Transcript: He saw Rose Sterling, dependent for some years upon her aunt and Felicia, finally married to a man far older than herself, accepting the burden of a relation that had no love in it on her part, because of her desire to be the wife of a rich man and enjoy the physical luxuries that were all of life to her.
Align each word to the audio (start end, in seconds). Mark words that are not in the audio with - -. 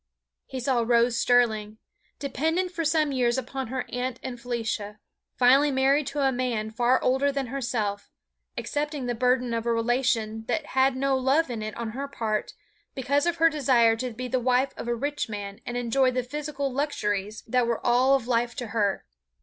He 0.47 0.59
saw 0.59 0.81
Rose 0.81 1.19
Sterling, 1.19 1.77
dependent 2.17 2.71
for 2.71 2.83
some 2.83 3.11
years 3.11 3.37
upon 3.37 3.67
her 3.67 3.85
aunt 3.89 4.19
and 4.23 4.41
Felicia, 4.41 4.97
finally 5.35 5.69
married 5.69 6.07
to 6.07 6.21
a 6.21 6.31
man 6.31 6.71
far 6.71 6.99
older 7.03 7.31
than 7.31 7.45
herself, 7.45 8.09
accepting 8.57 9.05
the 9.05 9.13
burden 9.13 9.53
of 9.53 9.67
a 9.67 9.71
relation 9.71 10.45
that 10.47 10.65
had 10.73 10.95
no 10.95 11.15
love 11.15 11.51
in 11.51 11.61
it 11.61 11.77
on 11.77 11.91
her 11.91 12.07
part, 12.07 12.55
because 12.95 13.27
of 13.27 13.35
her 13.35 13.51
desire 13.51 13.95
to 13.97 14.09
be 14.09 14.27
the 14.27 14.39
wife 14.39 14.73
of 14.75 14.87
a 14.87 14.95
rich 14.95 15.29
man 15.29 15.61
and 15.67 15.77
enjoy 15.77 16.09
the 16.09 16.23
physical 16.23 16.73
luxuries 16.73 17.43
that 17.45 17.67
were 17.67 17.79
all 17.85 18.15
of 18.15 18.27
life 18.27 18.55
to 18.55 18.69
her. 18.69 19.05